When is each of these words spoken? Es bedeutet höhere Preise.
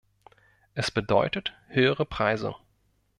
Es 0.73 0.89
bedeutet 0.89 1.53
höhere 1.67 2.05
Preise. 2.05 2.55